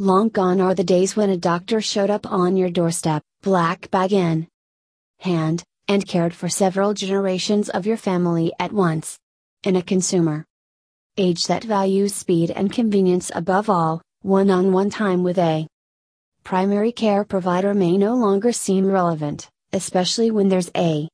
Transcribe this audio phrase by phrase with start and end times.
[0.00, 4.14] Long gone are the days when a doctor showed up on your doorstep, black bag
[4.14, 4.48] in
[5.18, 9.18] hand, and cared for several generations of your family at once.
[9.62, 10.46] In a consumer
[11.18, 15.66] age that values speed and convenience above all, one on one time with a
[16.44, 21.10] primary care provider may no longer seem relevant, especially when there's a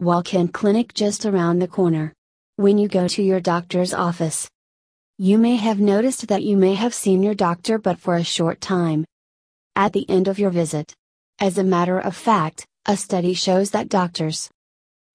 [0.00, 2.12] walk in clinic just around the corner.
[2.56, 4.48] When you go to your doctor's office,
[5.20, 8.60] you may have noticed that you may have seen your doctor but for a short
[8.60, 9.04] time.
[9.74, 10.94] At the end of your visit.
[11.40, 14.48] As a matter of fact, a study shows that doctors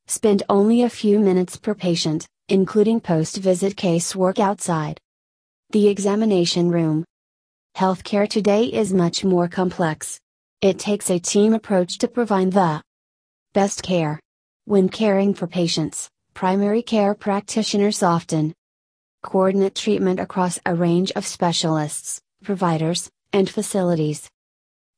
[0.07, 4.99] spend only a few minutes per patient, including post visit casework outside
[5.69, 7.05] the examination room.
[7.77, 10.19] Healthcare today is much more complex.
[10.59, 12.81] It takes a team approach to provide the
[13.53, 14.19] best care.
[14.65, 18.53] When caring for patients, primary care practitioners often
[19.23, 24.29] coordinate treatment across a range of specialists, providers, and facilities.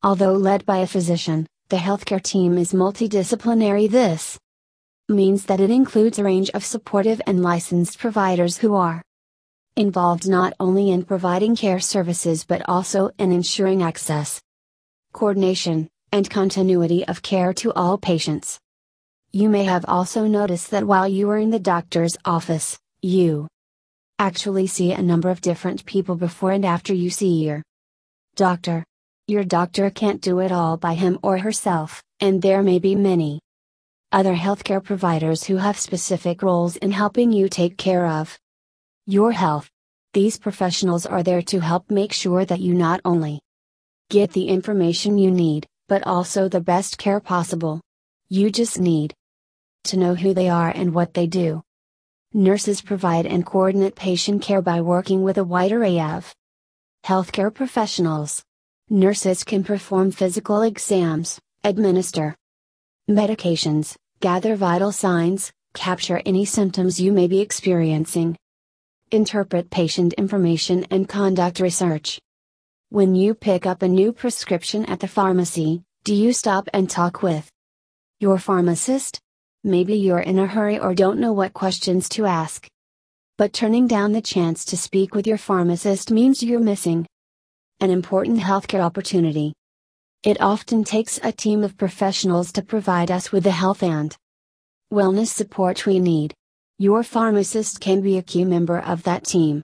[0.03, 3.89] Although led by a physician, the healthcare team is multidisciplinary.
[3.89, 4.37] This
[5.07, 9.01] means that it includes a range of supportive and licensed providers who are
[9.75, 14.41] involved not only in providing care services but also in ensuring access,
[15.13, 18.59] coordination, and continuity of care to all patients.
[19.31, 23.47] You may have also noticed that while you are in the doctor's office, you
[24.17, 27.61] actually see a number of different people before and after you see your
[28.35, 28.83] doctor.
[29.27, 33.41] Your doctor can't do it all by him or herself, and there may be many
[34.11, 38.37] other healthcare providers who have specific roles in helping you take care of
[39.05, 39.69] your health.
[40.13, 43.41] These professionals are there to help make sure that you not only
[44.09, 47.81] get the information you need, but also the best care possible.
[48.29, 49.13] You just need
[49.85, 51.63] to know who they are and what they do.
[52.37, 56.35] Nurses provide and coordinate patient care by working with a wide array of
[57.05, 58.43] healthcare professionals.
[58.89, 62.35] Nurses can perform physical exams, administer
[63.09, 68.35] medications, gather vital signs, capture any symptoms you may be experiencing,
[69.11, 72.19] interpret patient information, and conduct research.
[72.89, 77.23] When you pick up a new prescription at the pharmacy, do you stop and talk
[77.23, 77.49] with
[78.19, 79.21] your pharmacist?
[79.67, 82.67] Maybe you're in a hurry or don't know what questions to ask.
[83.35, 87.07] But turning down the chance to speak with your pharmacist means you're missing
[87.79, 89.53] an important healthcare opportunity.
[90.21, 94.15] It often takes a team of professionals to provide us with the health and
[94.93, 96.35] wellness support we need.
[96.77, 99.63] Your pharmacist can be a key member of that team.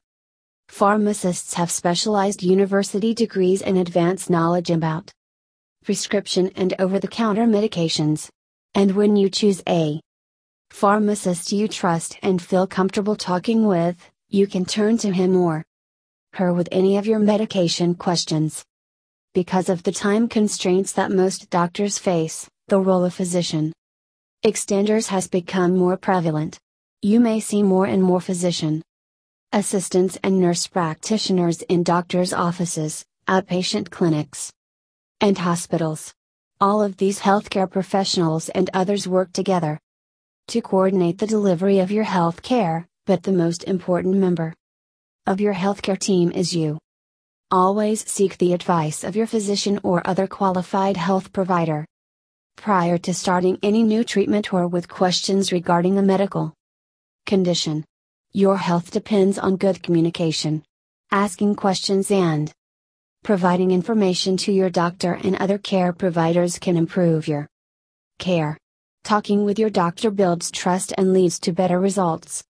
[0.68, 5.12] Pharmacists have specialized university degrees and advanced knowledge about
[5.86, 8.30] prescription and over the counter medications.
[8.74, 10.00] And when you choose a
[10.70, 15.64] pharmacist you trust and feel comfortable talking with, you can turn to him or
[16.34, 18.64] her with any of your medication questions.
[19.34, 23.74] Because of the time constraints that most doctors face, the role of physician
[24.46, 26.58] extenders has become more prevalent.
[27.02, 28.82] You may see more and more physician
[29.54, 34.50] assistants and nurse practitioners in doctors' offices, outpatient clinics,
[35.20, 36.14] and hospitals.
[36.62, 39.80] All of these healthcare professionals and others work together
[40.50, 44.54] to coordinate the delivery of your health care, but the most important member
[45.26, 46.78] of your healthcare team is you.
[47.50, 51.84] Always seek the advice of your physician or other qualified health provider.
[52.58, 56.54] Prior to starting any new treatment or with questions regarding a medical
[57.26, 57.84] condition.
[58.34, 60.64] Your health depends on good communication.
[61.10, 62.54] Asking questions and
[63.24, 67.48] providing information to your doctor and other care providers can improve your
[68.18, 68.58] care.
[69.04, 72.44] Talking with your doctor builds trust and leads to better results.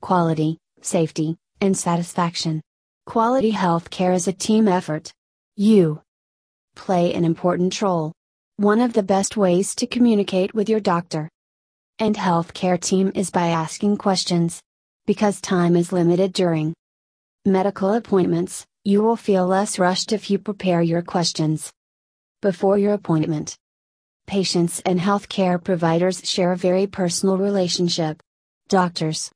[0.00, 2.60] Quality, safety, and satisfaction.
[3.06, 5.12] Quality health care is a team effort.
[5.56, 6.02] You
[6.74, 8.12] play an important role.
[8.56, 11.28] One of the best ways to communicate with your doctor
[11.98, 14.60] and healthcare team is by asking questions.
[15.06, 16.74] Because time is limited during
[17.44, 21.72] medical appointments, you will feel less rushed if you prepare your questions
[22.40, 23.56] before your appointment.
[24.28, 28.22] Patients and healthcare providers share a very personal relationship.
[28.68, 29.32] Doctors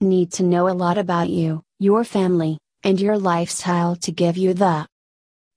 [0.00, 4.54] need to know a lot about you, your family, and your lifestyle to give you
[4.54, 4.86] the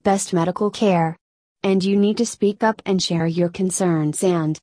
[0.02, 1.16] best medical care.
[1.62, 4.58] And you need to speak up and share your concerns and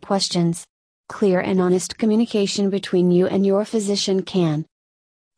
[0.00, 0.64] questions.
[1.10, 4.64] Clear and honest communication between you and your physician can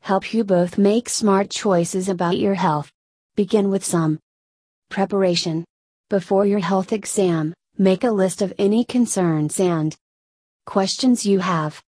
[0.03, 2.91] help you both make smart choices about your health.
[3.37, 4.19] Begin with some
[4.89, 5.65] preparation.
[6.11, 9.97] Before your health exam, make a list of any concerns and
[10.67, 11.81] questions you have.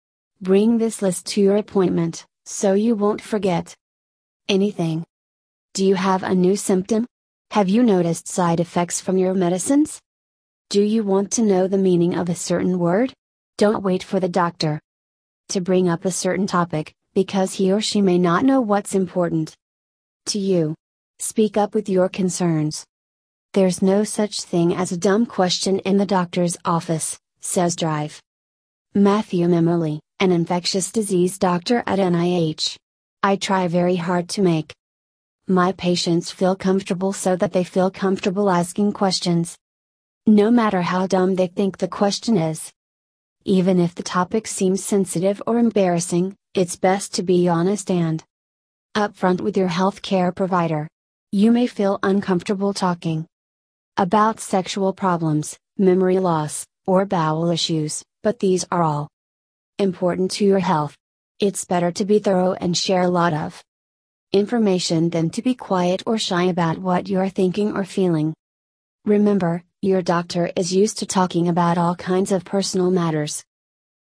[0.41, 3.73] Bring this list to your appointment, so you won't forget
[4.47, 5.03] anything.
[5.73, 7.07] Do you have a new symptom?
[7.49, 9.99] Have you noticed side effects from your medicines?
[10.69, 13.11] Do you want to know the meaning of a certain word?
[13.57, 14.79] Don't wait for the doctor
[15.49, 19.55] to bring up a certain topic, because he or she may not know what's important
[20.25, 20.75] to you.
[21.19, 22.85] Speak up with your concerns.
[23.53, 28.21] There's no such thing as a dumb question in the doctor's office, says Drive.
[28.95, 32.77] Matthew Memoli, an infectious disease doctor at NIH.
[33.21, 34.73] I try very hard to make
[35.47, 39.57] my patients feel comfortable so that they feel comfortable asking questions.
[40.25, 42.71] No matter how dumb they think the question is.
[43.43, 48.23] Even if the topic seems sensitive or embarrassing, it's best to be honest and
[48.95, 50.87] upfront with your healthcare provider.
[51.31, 53.25] You may feel uncomfortable talking
[53.97, 59.09] about sexual problems, memory loss, or bowel issues, but these are all
[59.79, 60.95] important to your health.
[61.39, 63.63] It's better to be thorough and share a lot of
[64.31, 68.31] information than to be quiet or shy about what you're thinking or feeling.
[69.05, 73.43] Remember, your doctor is used to talking about all kinds of personal matters.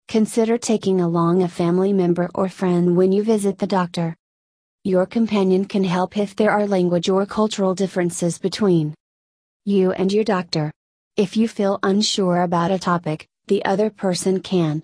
[0.10, 4.16] Consider taking along a family member or friend when you visit the doctor.
[4.84, 8.96] Your companion can help if there are language or cultural differences between
[9.66, 10.72] you and your doctor.
[11.16, 14.82] If you feel unsure about a topic, the other person can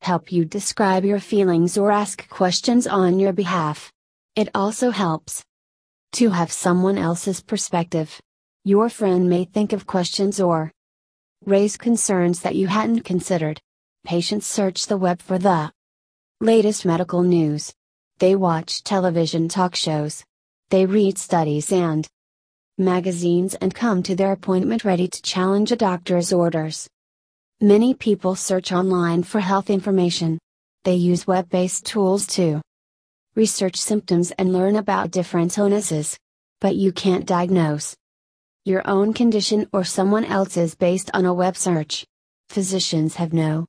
[0.00, 3.92] help you describe your feelings or ask questions on your behalf.
[4.36, 5.44] It also helps
[6.12, 8.18] to have someone else's perspective.
[8.64, 10.72] Your friend may think of questions or
[11.44, 13.60] raise concerns that you hadn't considered.
[14.06, 15.72] Patients search the web for the
[16.40, 17.74] latest medical news.
[18.20, 20.22] They watch television talk shows.
[20.70, 22.06] They read studies and
[22.78, 26.88] magazines and come to their appointment ready to challenge a doctor's orders.
[27.60, 30.38] Many people search online for health information.
[30.84, 32.62] They use web based tools to
[33.34, 36.16] research symptoms and learn about different illnesses.
[36.60, 37.96] But you can't diagnose
[38.64, 42.06] your own condition or someone else's based on a web search.
[42.50, 43.66] Physicians have no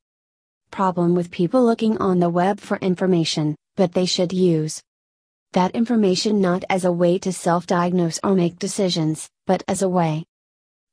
[0.72, 4.82] problem with people looking on the web for information, but they should use
[5.54, 9.90] that information not as a way to self diagnose or make decisions, but as a
[9.90, 10.24] way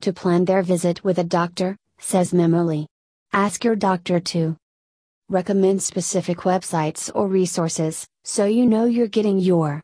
[0.00, 2.86] to plan their visit with a doctor, says Memoli.
[3.32, 4.56] Ask your doctor to
[5.28, 9.80] recommend specific websites or resources, so you know you're getting your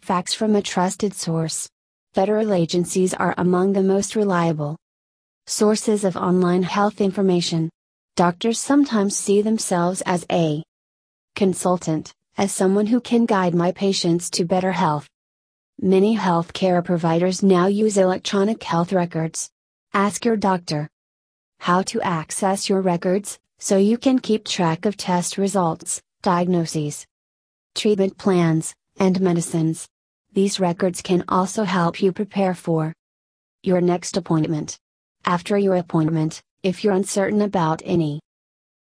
[0.00, 1.68] facts from a trusted source.
[2.14, 4.76] Federal agencies are among the most reliable
[5.46, 7.68] sources of online health information.
[8.16, 10.62] Doctors sometimes see themselves as a
[11.34, 15.08] consultant, as someone who can guide my patients to better health.
[15.80, 19.50] Many healthcare providers now use electronic health records.
[19.94, 20.88] Ask your doctor
[21.60, 27.06] how to access your records, so you can keep track of test results, diagnoses,
[27.74, 29.88] treatment plans, and medicines.
[30.32, 32.92] These records can also help you prepare for
[33.62, 34.78] your next appointment.
[35.24, 38.20] After your appointment, if you're uncertain about any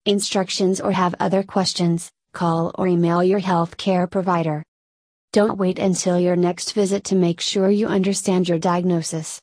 [0.07, 4.63] instructions or have other questions, call or email your healthcare provider.
[5.33, 9.41] Don't wait until your next visit to make sure you understand your diagnosis,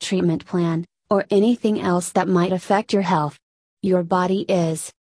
[0.00, 3.36] treatment plan, or anything else that might affect your health.
[3.82, 4.92] Your body is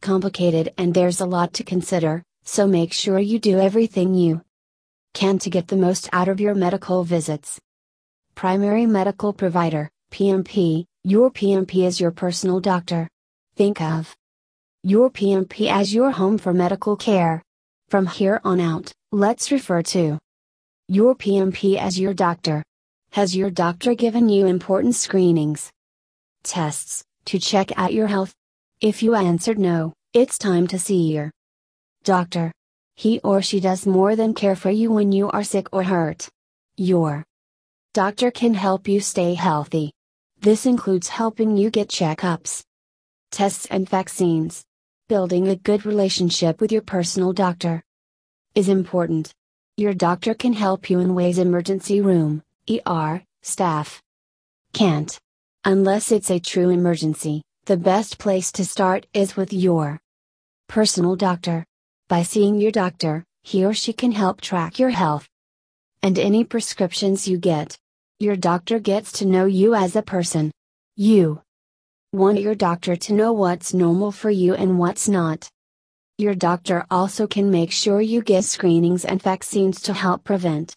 [0.00, 4.42] complicated and there's a lot to consider, so make sure you do everything you
[5.14, 7.60] can to get the most out of your medical visits.
[8.34, 13.08] Primary Medical Provider, PMP, your PMP is your personal doctor.
[13.56, 14.14] Think of
[14.84, 17.42] your PMP as your home for medical care.
[17.88, 20.16] From here on out, let's refer to
[20.88, 22.62] your PMP as your doctor.
[23.10, 25.72] Has your doctor given you important screenings?
[26.44, 28.32] Tests, to check out your health?
[28.80, 31.32] If you answered no, it's time to see your
[32.04, 32.52] doctor.
[32.94, 36.28] He or she does more than care for you when you are sick or hurt.
[36.76, 37.24] Your
[37.92, 39.92] doctor can help you stay healthy.
[40.42, 42.64] This includes helping you get checkups,
[43.30, 44.64] tests, and vaccines
[45.08, 47.80] building a good relationship with your personal doctor
[48.56, 49.32] is important.
[49.76, 54.02] Your doctor can help you in ways emergency room, ER, staff
[54.72, 55.16] can't.
[55.64, 60.00] Unless it's a true emergency, the best place to start is with your
[60.66, 61.64] personal doctor.
[62.08, 65.28] By seeing your doctor, he or she can help track your health
[66.02, 67.78] and any prescriptions you get.
[68.22, 70.52] Your doctor gets to know you as a person.
[70.94, 71.42] You
[72.12, 75.50] Want your doctor to know what's normal for you and what's not.
[76.18, 80.72] Your doctor also can make sure you get screenings and vaccines to help prevent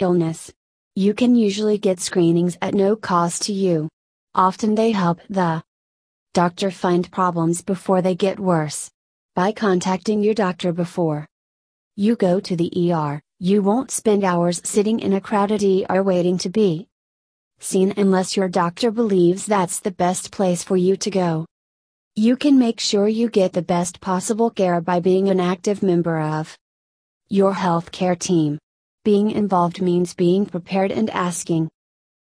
[0.00, 0.52] illness.
[0.96, 3.88] You can usually get screenings at no cost to you.
[4.34, 5.62] Often they help the
[6.32, 8.90] doctor find problems before they get worse.
[9.36, 11.28] By contacting your doctor before
[11.94, 16.38] you go to the ER, You won't spend hours sitting in a crowded ER waiting
[16.38, 16.88] to be
[17.60, 21.44] seen unless your doctor believes that's the best place for you to go.
[22.16, 26.20] You can make sure you get the best possible care by being an active member
[26.20, 26.56] of
[27.28, 28.58] your healthcare team.
[29.04, 31.68] Being involved means being prepared and asking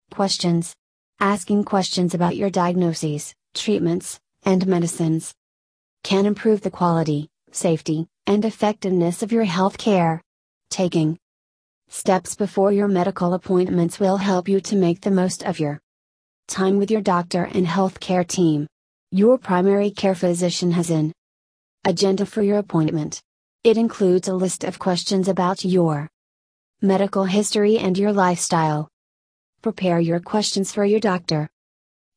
[0.09, 0.73] questions.
[1.19, 5.31] Asking questions about your diagnoses, treatments, and medicines
[6.03, 10.19] can improve the quality, safety, and effectiveness of your health care.
[10.73, 11.19] Taking
[11.87, 15.79] steps before your medical appointments will help you to make the most of your
[16.47, 18.65] time with your doctor and healthcare team.
[19.11, 21.13] Your primary care physician has an
[21.85, 23.21] agenda for your appointment.
[23.63, 26.09] It includes a list of questions about your
[26.81, 28.89] medical history and your lifestyle.
[29.61, 31.47] Prepare your questions for your doctor.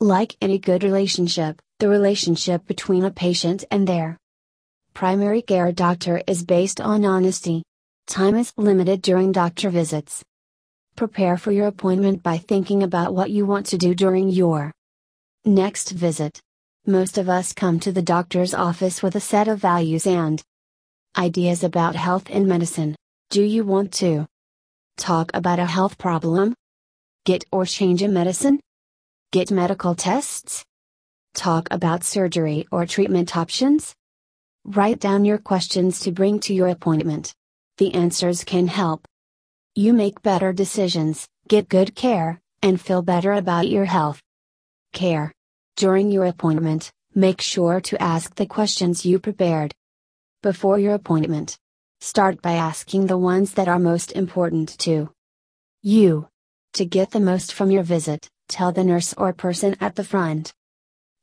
[0.00, 4.16] Like any good relationship, the relationship between a patient and their
[4.94, 7.62] primary care doctor is based on honesty.
[8.06, 10.22] Time is limited during doctor visits.
[10.94, 14.72] Prepare for your appointment by thinking about what you want to do during your
[15.44, 16.40] next visit.
[16.86, 20.40] Most of us come to the doctor's office with a set of values and
[21.18, 22.94] ideas about health and medicine.
[23.30, 24.24] Do you want to
[24.96, 26.54] talk about a health problem?
[27.24, 28.60] Get or change a medicine?
[29.32, 30.64] Get medical tests?
[31.34, 33.94] Talk about surgery or treatment options?
[34.64, 37.34] Write down your questions to bring to your appointment.
[37.78, 39.06] The answers can help
[39.74, 44.22] you make better decisions, get good care, and feel better about your health.
[44.94, 45.30] Care.
[45.76, 49.74] During your appointment, make sure to ask the questions you prepared
[50.42, 51.58] before your appointment.
[52.00, 55.10] Start by asking the ones that are most important to
[55.82, 56.28] you.
[56.74, 60.54] To get the most from your visit, tell the nurse or person at the front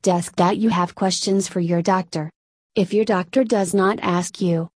[0.02, 2.30] desk that you have questions for your doctor.
[2.76, 4.68] If your doctor does not ask you,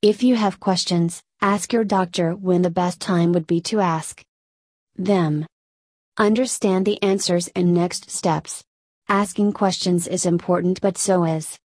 [0.00, 4.22] if you have questions, ask your doctor when the best time would be to ask
[4.96, 5.44] them.
[6.16, 8.62] Understand the answers and next steps.
[9.08, 11.58] Asking questions is important, but so is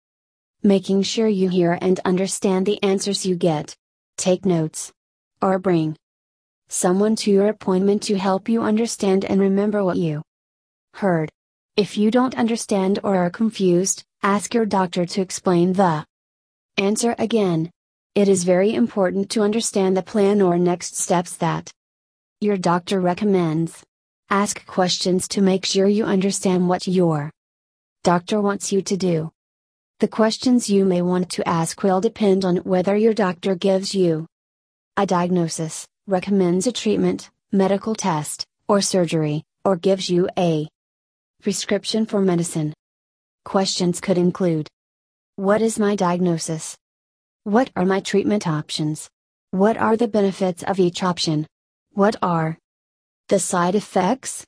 [0.63, 3.75] making sure you hear and understand the answers you get.
[4.17, 4.93] Take notes.
[5.43, 5.97] Or bring
[6.69, 10.23] someone to your appointment to help you understand and remember what you
[10.95, 11.31] heard.
[11.77, 16.05] If you don't understand or are confused, ask your doctor to explain the
[16.77, 17.71] answer again.
[18.17, 21.71] It is very important to understand the plan or next steps that
[22.41, 23.85] your doctor recommends.
[24.31, 27.31] Ask questions to make sure you understand what your
[28.03, 29.31] doctor wants you to do.
[30.01, 34.27] The questions you may want to ask will depend on whether your doctor gives you
[34.97, 40.69] a diagnosis, recommends a treatment, medical test, or surgery, or gives you a
[41.43, 42.75] prescription for medicine.
[43.45, 44.67] Questions could include
[45.37, 46.77] What is my diagnosis?
[47.51, 49.11] What are my treatment options?
[49.51, 51.49] What are the benefits of each option?
[51.95, 52.57] What are
[53.27, 54.47] the side effects?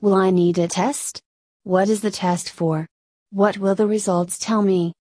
[0.00, 1.22] Will I need a test?
[1.62, 2.88] What is the test for?
[3.30, 4.94] What will the results tell me?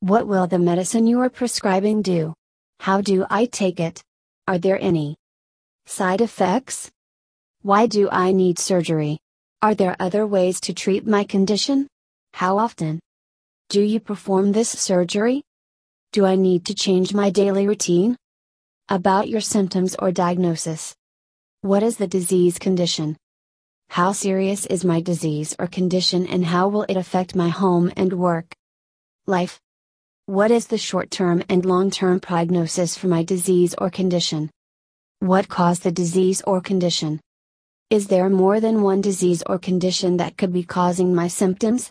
[0.00, 2.32] What will the medicine you are prescribing do?
[2.80, 4.02] How do I take it?
[4.48, 5.16] Are there any
[5.84, 6.90] side effects?
[7.60, 9.18] Why do I need surgery?
[9.60, 11.86] Are there other ways to treat my condition?
[12.32, 12.98] How often?
[13.68, 15.42] Do you perform this surgery?
[16.12, 18.18] Do I need to change my daily routine?
[18.90, 20.94] About your symptoms or diagnosis.
[21.62, 23.16] What is the disease condition?
[23.88, 28.12] How serious is my disease or condition and how will it affect my home and
[28.12, 28.52] work?
[29.26, 29.58] Life.
[30.26, 34.50] What is the short term and long term prognosis for my disease or condition?
[35.20, 37.22] What caused the disease or condition?
[37.88, 41.90] Is there more than one disease or condition that could be causing my symptoms?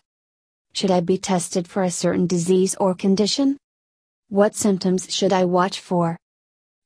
[0.74, 3.58] Should I be tested for a certain disease or condition?
[4.32, 6.16] What symptoms should I watch for?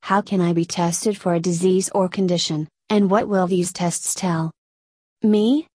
[0.01, 4.15] How can I be tested for a disease or condition, and what will these tests
[4.15, 4.49] tell?
[5.21, 5.67] Me?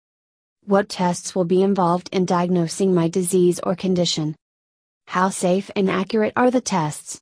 [0.64, 4.34] What tests will be involved in diagnosing my disease or condition?
[5.06, 7.20] How safe and accurate are the tests?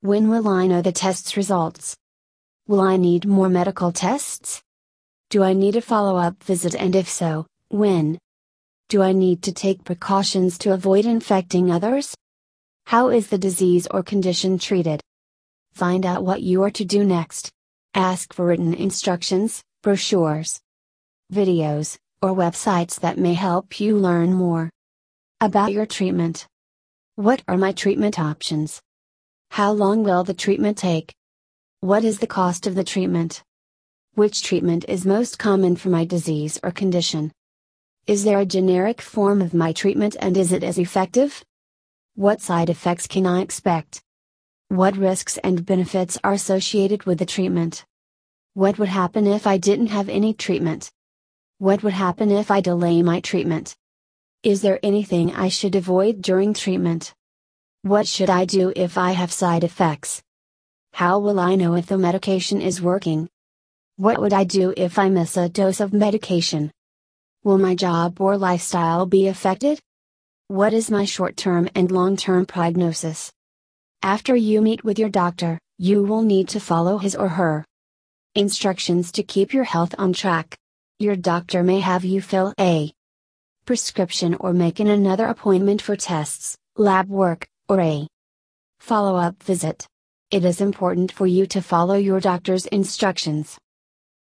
[0.00, 1.94] When will I know the test's results?
[2.66, 4.62] Will I need more medical tests?
[5.28, 8.16] Do I need a follow up visit and if so, when?
[8.88, 12.14] Do I need to take precautions to avoid infecting others?
[12.86, 15.00] How is the disease or condition treated?
[15.72, 17.50] Find out what you are to do next.
[17.94, 20.60] Ask for written instructions, brochures,
[21.32, 24.70] videos, or websites that may help you learn more
[25.40, 26.46] about your treatment.
[27.16, 28.82] What are my treatment options?
[29.50, 31.14] How long will the treatment take?
[31.80, 33.42] What is the cost of the treatment?
[34.14, 37.32] Which treatment is most common for my disease or condition?
[38.06, 41.42] Is there a generic form of my treatment and is it as effective?
[42.16, 44.00] What side effects can I expect?
[44.68, 47.84] What risks and benefits are associated with the treatment?
[48.52, 50.92] What would happen if I didn't have any treatment?
[51.58, 53.74] What would happen if I delay my treatment?
[54.44, 57.12] Is there anything I should avoid during treatment?
[57.82, 60.22] What should I do if I have side effects?
[60.92, 63.28] How will I know if the medication is working?
[63.96, 66.70] What would I do if I miss a dose of medication?
[67.42, 69.80] Will my job or lifestyle be affected?
[70.48, 73.32] What is my short term and long term prognosis?
[74.02, 77.64] After you meet with your doctor, you will need to follow his or her
[78.34, 80.54] instructions to keep your health on track.
[80.98, 82.92] Your doctor may have you fill a
[83.64, 88.06] prescription or make in another appointment for tests, lab work, or a
[88.80, 89.86] follow up visit.
[90.30, 93.56] It is important for you to follow your doctor's instructions.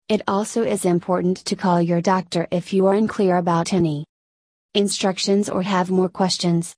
[0.08, 4.06] It also is important to call your doctor if you are unclear about any
[4.74, 6.76] instructions or have more questions.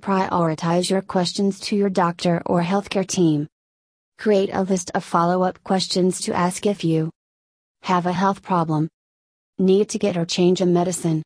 [0.00, 3.48] Prioritize your questions to your doctor or healthcare team.
[4.18, 7.10] Create a list of follow up questions to ask if you
[7.82, 8.88] have a health problem,
[9.58, 11.22] need to get or change a medicine,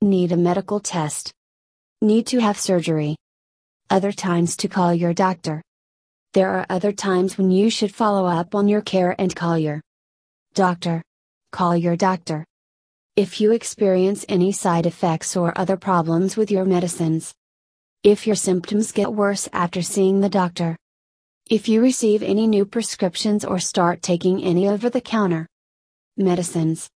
[0.00, 1.32] need a medical test,
[2.00, 3.16] need to have surgery.
[3.90, 5.62] Other times to call your doctor.
[6.32, 9.80] There are other times when you should follow up on your care and call your
[10.54, 11.02] doctor.
[11.52, 12.44] Call your doctor.
[13.16, 17.32] If you experience any side effects or other problems with your medicines,
[18.02, 20.76] if your symptoms get worse after seeing the doctor.
[21.48, 25.46] If you receive any new prescriptions or start taking any over the counter
[26.16, 26.90] medicines.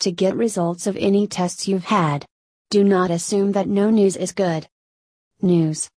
[0.00, 2.26] To get results of any tests you've had.
[2.68, 4.68] Do not assume that no news is good
[5.40, 5.88] news.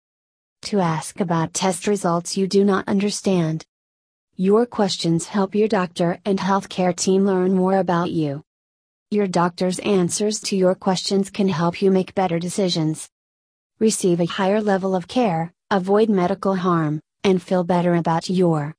[0.63, 3.65] To ask about test results you do not understand.
[4.37, 8.41] Your questions help your doctor and healthcare team learn more about you.
[9.11, 13.09] Your doctor's answers to your questions can help you make better decisions
[13.79, 18.75] receive a higher level of care, avoid medical harm, and feel better about your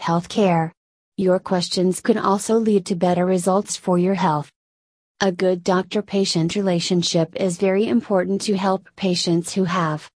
[0.00, 0.72] health care.
[1.16, 4.50] Your questions could also lead to better results for your health.
[5.20, 10.10] A good doctor patient relationship is very important to help patients who have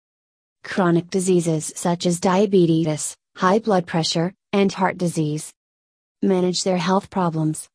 [0.63, 5.53] chronic diseases such as diabetes, high blood pressure, and heart disease.
[6.23, 7.69] Manage their health problems.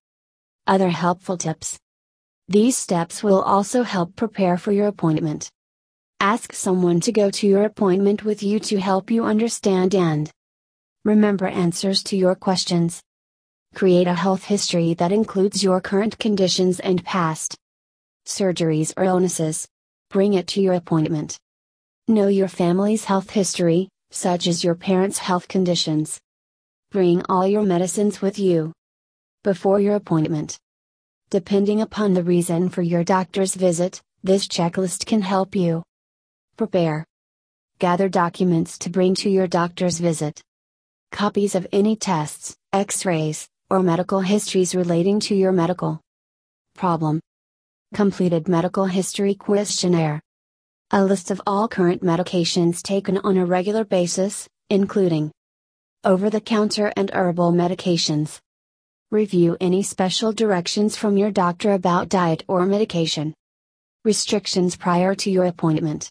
[0.64, 1.76] Other helpful tips.
[2.46, 5.50] These steps will also help prepare for your appointment.
[6.20, 10.30] Ask someone to go to your appointment with you to help you understand and
[11.04, 13.02] remember answers to your questions.
[13.74, 17.56] Create a health history that includes your current conditions and past
[18.24, 19.66] surgeries or illnesses.
[20.10, 21.38] Bring it to your appointment.
[22.06, 26.20] Know your family's health history, such as your parents' health conditions.
[26.92, 28.72] Bring all your medicines with you
[29.42, 30.56] before your appointment.
[31.30, 35.82] Depending upon the reason for your doctor's visit, this checklist can help you.
[36.56, 37.04] Prepare.
[37.80, 40.40] Gather documents to bring to your doctor's visit.
[41.10, 46.00] Copies of any tests, x rays, or medical histories relating to your medical
[46.74, 47.20] problem.
[47.94, 50.20] Completed medical history questionnaire.
[50.92, 55.32] A list of all current medications taken on a regular basis, including
[56.04, 58.38] over the counter and herbal medications.
[59.12, 63.34] Review any special directions from your doctor about diet or medication.
[64.06, 66.10] Restrictions prior to your appointment.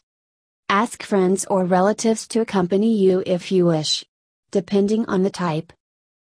[0.69, 4.05] Ask friends or relatives to accompany you if you wish.
[4.51, 5.73] Depending on the type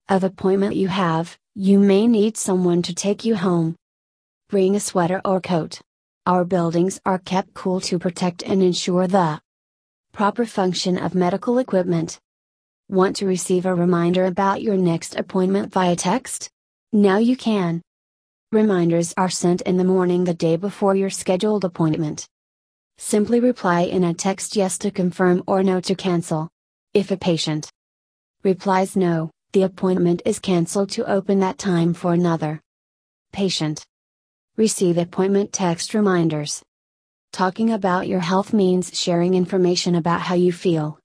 [0.08, 3.76] of appointment you have, you may need someone to take you home.
[4.48, 5.82] Bring a sweater or coat.
[6.28, 9.42] Our buildings are kept cool to protect and ensure the
[10.12, 12.20] proper function of medical equipment.
[12.92, 16.50] Want to receive a reminder about your next appointment via text?
[16.92, 17.82] Now you can.
[18.52, 22.28] Reminders are sent in the morning the day before your scheduled appointment.
[22.98, 26.50] Simply reply in a text yes to confirm or no to cancel.
[26.94, 27.70] If a patient
[28.44, 32.60] replies no, the appointment is canceled to open that time for another
[33.32, 33.86] patient.
[34.58, 36.62] Receive appointment text reminders.
[37.32, 41.01] Talking about your health means sharing information about how you feel.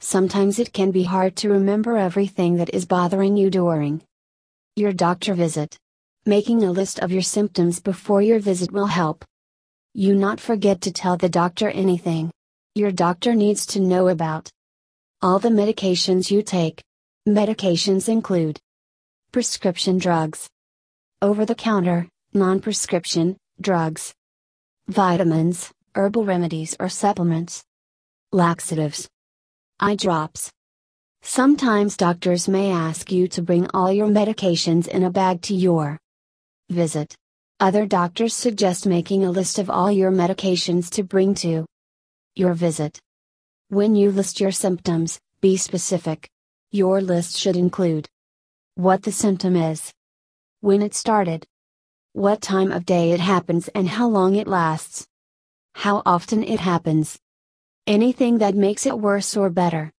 [0.00, 4.00] Sometimes it can be hard to remember everything that is bothering you during
[4.76, 5.76] your doctor visit.
[6.24, 9.24] Making a list of your symptoms before your visit will help.
[9.94, 12.30] You not forget to tell the doctor anything.
[12.76, 14.48] Your doctor needs to know about
[15.20, 16.80] all the medications you take.
[17.28, 18.60] Medications include
[19.32, 20.48] prescription drugs,
[21.20, 24.14] over the counter, non prescription drugs,
[24.86, 27.64] vitamins, herbal remedies or supplements,
[28.30, 29.08] laxatives,
[29.80, 30.50] eye drops.
[31.22, 35.98] Sometimes doctors may ask you to bring all your medications in a bag to your
[36.68, 37.14] visit.
[37.60, 41.64] Other doctors suggest making a list of all your medications to bring to
[42.34, 43.00] your visit.
[43.68, 46.28] When you list your symptoms, Be specific.
[46.72, 48.08] Your list should include
[48.74, 49.92] what the symptom is,
[50.60, 51.46] when it started,
[52.12, 55.06] what time of day it happens and how long it lasts,
[55.74, 57.20] how often it happens,
[57.88, 59.90] anything that makes it worse or better,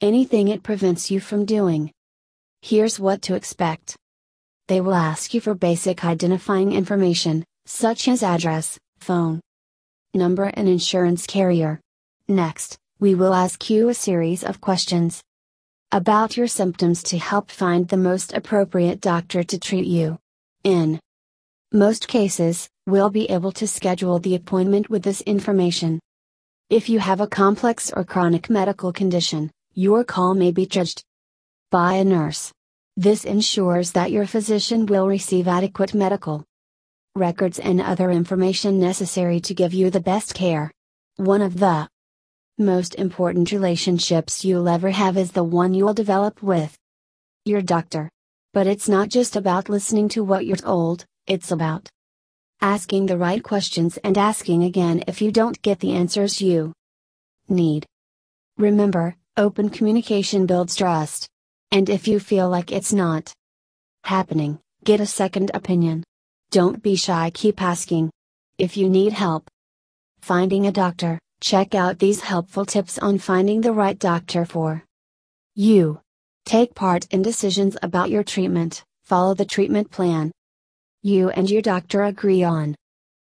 [0.00, 1.90] anything it prevents you from doing.
[2.62, 3.96] Here's what to expect.
[4.68, 9.40] They will ask you for basic identifying information, such as address, phone
[10.14, 11.80] number, and insurance carrier.
[12.28, 15.20] Next, we will ask you a series of questions
[15.90, 20.16] about your symptoms to help find the most appropriate doctor to treat you.
[20.62, 21.00] In
[21.72, 25.98] most cases, we'll be able to schedule the appointment with this information.
[26.68, 31.04] If you have a complex or chronic medical condition, your call may be judged
[31.70, 32.52] by a nurse.
[32.96, 36.44] This ensures that your physician will receive adequate medical
[37.14, 40.72] records and other information necessary to give you the best care.
[41.18, 41.88] One of the
[42.58, 46.76] most important relationships you'll ever have is the one you'll develop with
[47.44, 48.10] your doctor.
[48.52, 51.88] But it's not just about listening to what you're told, it's about
[52.60, 56.72] asking the right questions and asking again if you don't get the answers you
[57.48, 57.86] need.
[58.56, 61.28] Remember, open communication builds trust.
[61.70, 63.32] And if you feel like it's not
[64.04, 66.04] happening, get a second opinion.
[66.50, 68.10] Don't be shy, keep asking.
[68.58, 69.48] If you need help
[70.20, 74.82] finding a doctor, check out these helpful tips on finding the right doctor for
[75.54, 76.00] you.
[76.44, 80.32] Take part in decisions about your treatment, follow the treatment plan
[81.02, 82.74] you and your doctor agree on.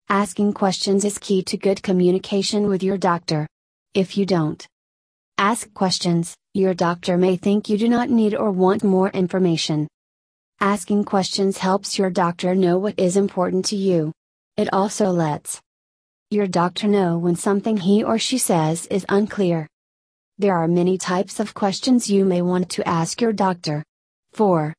[0.09, 3.47] Asking questions is key to good communication with your doctor.
[3.93, 4.65] If you don't
[5.37, 9.87] ask questions, your doctor may think you do not need or want more information.
[10.59, 14.11] Asking questions helps your doctor know what is important to you.
[14.55, 15.61] It also lets
[16.31, 19.67] your doctor know when something he or she says is unclear.
[20.39, 23.83] There are many types of questions you may want to ask your doctor.
[24.33, 24.73] For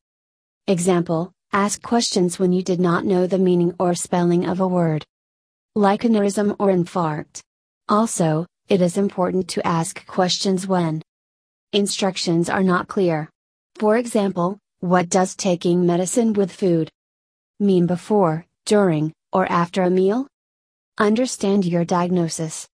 [0.67, 5.05] example, ask questions when you did not know the meaning or spelling of a word.
[5.75, 7.41] Like aneurysm or infarct.
[7.89, 11.01] Also, it is important to ask questions when
[11.73, 13.31] instructions are not clear.
[13.77, 16.91] For example, what does taking medicine with food
[17.59, 20.27] mean before, during, or after a meal?
[20.99, 22.69] Understand your diagnosis.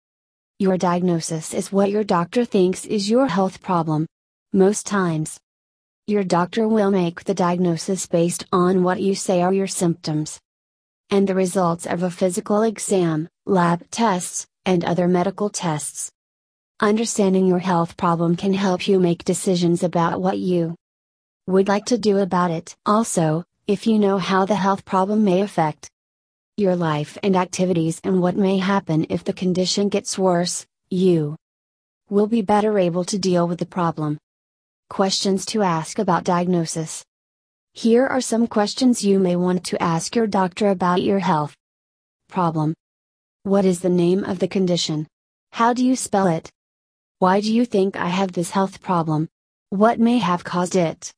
[0.59, 4.07] Your diagnosis is what your doctor thinks is your health problem.
[4.53, 5.39] Most times,
[6.09, 10.41] your doctor will make the diagnosis based on what you say are your symptoms
[11.11, 16.11] and the results of a physical exam, lab tests, and other medical tests.
[16.81, 20.75] Understanding your health problem can help you make decisions about what you
[21.47, 22.75] would like to do about it.
[22.87, 25.89] Also, if you know how the health problem may affect
[26.57, 31.37] your life and activities and what may happen if the condition gets worse, you
[32.09, 34.19] will be better able to deal with the problem.
[34.93, 37.03] Questions to ask about diagnosis.
[37.73, 41.57] Here are some questions you may want to ask your doctor about your health
[42.29, 42.75] problem.
[43.45, 45.07] What is the name of the condition?
[45.53, 46.51] How do you spell it?
[47.21, 49.31] Why do you think I have this health problem?
[49.71, 51.11] What may have caused it?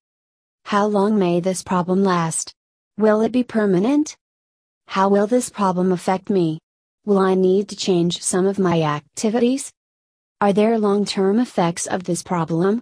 [0.67, 2.55] How long may this problem last?
[2.97, 4.17] Will it be permanent?
[4.87, 6.61] How will this problem affect me?
[7.07, 9.73] Will I need to change some of my activities?
[10.41, 12.81] Are there long term effects of this problem?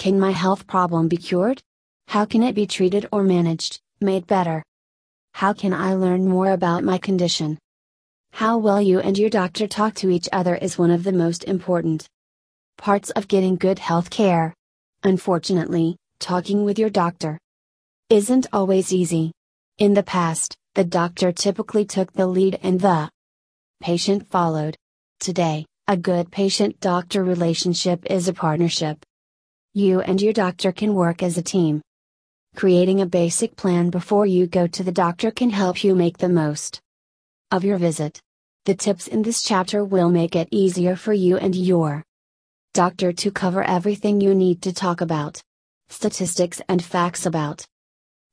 [0.00, 1.60] Can my health problem be cured?
[2.08, 4.62] How can it be treated or managed, made better?
[5.34, 7.58] How can I learn more about my condition?
[8.32, 11.44] How well you and your doctor talk to each other is one of the most
[11.44, 12.06] important
[12.78, 14.54] parts of getting good health care.
[15.02, 17.38] Unfortunately, talking with your doctor
[18.08, 19.32] isn't always easy.
[19.76, 23.10] In the past, the doctor typically took the lead and the
[23.82, 24.78] patient followed.
[25.18, 29.04] Today, a good patient doctor relationship is a partnership.
[29.72, 31.80] You and your doctor can work as a team.
[32.56, 36.28] Creating a basic plan before you go to the doctor can help you make the
[36.28, 36.80] most
[37.52, 38.20] of your visit.
[38.64, 42.02] The tips in this chapter will make it easier for you and your
[42.74, 45.40] doctor to cover everything you need to talk about.
[45.88, 47.64] Statistics and facts about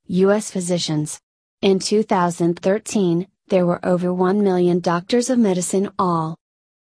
[0.08, 0.50] U.S.
[0.50, 1.20] physicians.
[1.62, 6.34] In 2013, there were over 1 million doctors of medicine all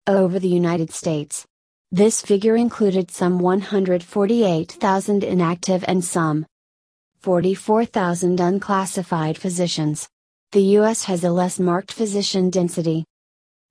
[0.08, 1.45] over the United States.
[1.91, 6.45] This figure included some 148,000 inactive and some
[7.21, 10.08] 44,000 unclassified physicians.
[10.52, 11.06] The U.S.
[11.06, 13.06] has a less marked physician density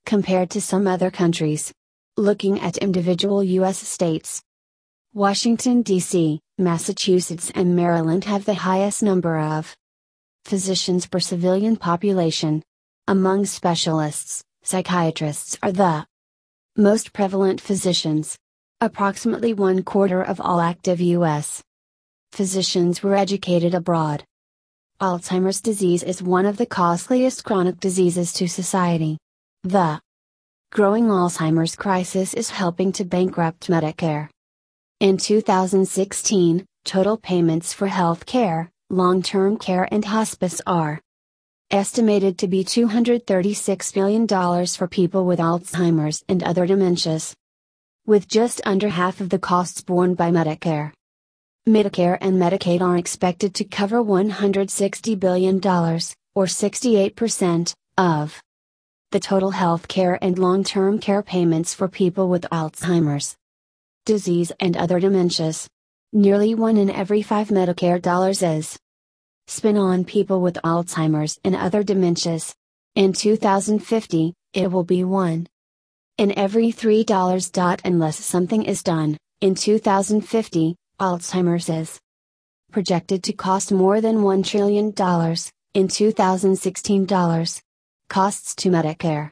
[0.04, 1.72] compared to some other countries.
[2.16, 3.78] Looking at individual U.S.
[3.78, 4.42] states,
[5.14, 9.76] Washington, D.C., Massachusetts, and Maryland have the highest number of
[10.44, 12.64] physicians per civilian population.
[13.06, 16.04] Among specialists, psychiatrists are the
[16.78, 18.38] most prevalent physicians.
[18.80, 21.60] Approximately one quarter of all active U.S.
[22.30, 24.22] physicians were educated abroad.
[25.02, 29.18] Alzheimer's disease is one of the costliest chronic diseases to society.
[29.64, 30.00] The
[30.70, 34.28] growing Alzheimer's crisis is helping to bankrupt Medicare.
[35.00, 41.00] In 2016, total payments for health care, long term care, and hospice are
[41.70, 47.34] estimated to be $236 billion for people with Alzheimer's and other dementias
[48.08, 50.92] with just under half of the costs borne by Medicare.
[51.68, 58.40] Medicare and Medicaid are expected to cover $160 billion, or 68%, of
[59.10, 63.36] the total health care and long term care payments for people with Alzheimer's
[64.06, 65.66] disease and other dementias.
[66.12, 68.78] Nearly one in every five Medicare dollars is
[69.48, 72.54] spent on people with Alzheimer's and other dementias.
[72.94, 75.46] In 2050, it will be one
[76.18, 77.80] in every $3.
[77.84, 81.98] Unless something is done, in 2050, Alzheimer's is
[82.70, 84.92] projected to cost more than $1 trillion,
[85.74, 87.62] in 2016 dollars.
[88.08, 89.30] Costs to Medicare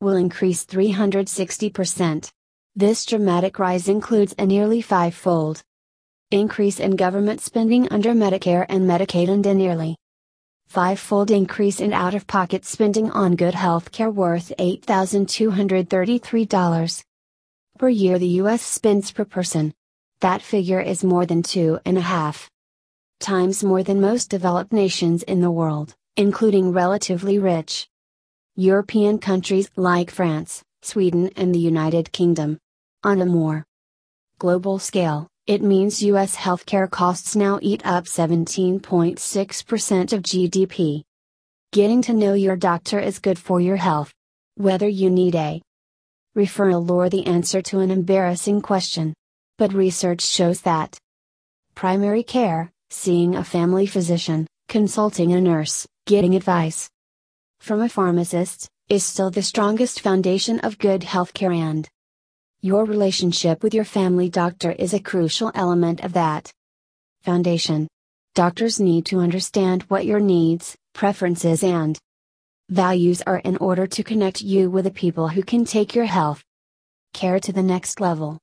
[0.00, 2.30] will increase 360%.
[2.74, 5.62] This dramatic rise includes a nearly five fold
[6.32, 9.94] increase in government spending under Medicare and Medicaid and a nearly
[10.66, 17.04] five-fold increase in out-of-pocket spending on good health care worth $8,233
[17.78, 18.62] per year the U.S.
[18.62, 19.72] spends per person.
[20.20, 22.50] That figure is more than two and a half
[23.20, 27.88] times more than most developed nations in the world, including relatively rich
[28.56, 32.58] European countries like France, Sweden, and the United Kingdom.
[33.04, 33.64] On a more
[34.38, 41.02] global scale, it means US healthcare costs now eat up 17.6% of GDP.
[41.72, 44.12] Getting to know your doctor is good for your health.
[44.56, 45.62] Whether you need a
[46.36, 49.14] referral or the answer to an embarrassing question.
[49.56, 50.98] But research shows that
[51.76, 56.90] primary care, seeing a family physician, consulting a nurse, getting advice
[57.60, 61.88] from a pharmacist, is still the strongest foundation of good healthcare and
[62.62, 66.50] your relationship with your family doctor is a crucial element of that
[67.22, 67.86] foundation.
[68.34, 71.98] Doctors need to understand what your needs, preferences, and
[72.68, 76.42] values are in order to connect you with the people who can take your health
[77.12, 78.34] care to the next level.